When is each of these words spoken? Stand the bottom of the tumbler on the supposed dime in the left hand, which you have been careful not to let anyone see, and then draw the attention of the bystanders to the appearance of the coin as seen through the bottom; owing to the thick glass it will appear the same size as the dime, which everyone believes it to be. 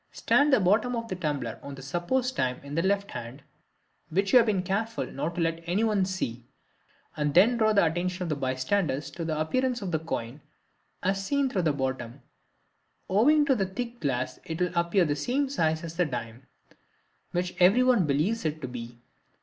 Stand 0.11 0.51
the 0.51 0.59
bottom 0.59 0.95
of 0.95 1.07
the 1.09 1.15
tumbler 1.15 1.59
on 1.61 1.75
the 1.75 1.83
supposed 1.83 2.35
dime 2.35 2.59
in 2.63 2.73
the 2.73 2.81
left 2.81 3.11
hand, 3.11 3.43
which 4.09 4.33
you 4.33 4.39
have 4.39 4.47
been 4.47 4.63
careful 4.63 5.05
not 5.05 5.35
to 5.35 5.41
let 5.41 5.61
anyone 5.67 6.05
see, 6.05 6.47
and 7.15 7.35
then 7.35 7.55
draw 7.55 7.71
the 7.71 7.85
attention 7.85 8.23
of 8.23 8.29
the 8.29 8.35
bystanders 8.35 9.11
to 9.11 9.23
the 9.23 9.39
appearance 9.39 9.79
of 9.79 9.91
the 9.91 9.99
coin 9.99 10.41
as 11.03 11.23
seen 11.23 11.51
through 11.51 11.61
the 11.61 11.71
bottom; 11.71 12.23
owing 13.11 13.45
to 13.45 13.53
the 13.53 13.67
thick 13.67 13.99
glass 13.99 14.39
it 14.43 14.59
will 14.59 14.71
appear 14.75 15.05
the 15.05 15.15
same 15.15 15.47
size 15.47 15.83
as 15.83 15.95
the 15.97 16.05
dime, 16.05 16.47
which 17.31 17.53
everyone 17.59 18.07
believes 18.07 18.43
it 18.43 18.59
to 18.59 18.67
be. 18.67 18.97